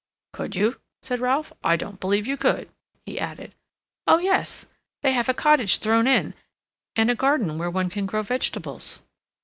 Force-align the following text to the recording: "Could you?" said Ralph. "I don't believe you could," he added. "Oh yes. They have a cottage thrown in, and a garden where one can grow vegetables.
"Could 0.33 0.55
you?" 0.55 0.81
said 1.03 1.19
Ralph. 1.19 1.53
"I 1.63 1.75
don't 1.75 1.99
believe 1.99 2.25
you 2.25 2.35
could," 2.35 2.69
he 3.05 3.19
added. 3.19 3.53
"Oh 4.07 4.17
yes. 4.17 4.65
They 5.03 5.11
have 5.11 5.29
a 5.29 5.33
cottage 5.35 5.77
thrown 5.77 6.07
in, 6.07 6.33
and 6.95 7.11
a 7.11 7.15
garden 7.15 7.59
where 7.59 7.69
one 7.69 7.91
can 7.91 8.07
grow 8.07 8.23
vegetables. 8.23 9.03